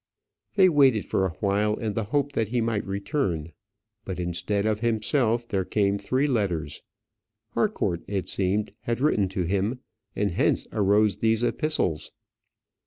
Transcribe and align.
They 0.55 0.67
waited 0.67 1.05
for 1.05 1.27
awhile 1.27 1.75
in 1.75 1.93
the 1.93 2.05
hope 2.05 2.31
that 2.31 2.47
he 2.47 2.59
might 2.59 2.87
return; 2.87 3.51
but 4.03 4.19
instead 4.19 4.65
of 4.65 4.79
himself, 4.79 5.47
there 5.47 5.63
came 5.63 5.99
three 5.99 6.25
letters. 6.25 6.81
Harcourt, 7.51 8.01
it 8.07 8.27
seemed, 8.27 8.71
had 8.79 8.99
written 8.99 9.29
to 9.29 9.43
him, 9.43 9.81
and 10.15 10.31
hence 10.31 10.67
arose 10.71 11.17
these 11.17 11.43
epistles. 11.43 12.09